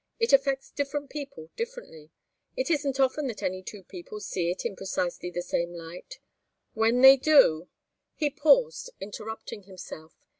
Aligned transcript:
It 0.17 0.33
affects 0.33 0.71
different 0.71 1.11
people 1.11 1.51
differently. 1.55 2.09
It 2.57 2.71
isn't 2.71 2.99
often 2.99 3.27
that 3.27 3.43
any 3.43 3.61
two 3.61 3.83
people 3.83 4.19
see 4.19 4.49
it 4.49 4.65
in 4.65 4.75
precisely 4.75 5.29
the 5.29 5.43
same 5.43 5.73
light. 5.75 6.17
When 6.73 7.01
they 7.01 7.17
do" 7.17 7.69
He 8.15 8.31
paused, 8.31 8.89
interrupting 8.99 9.65
himself. 9.65 10.15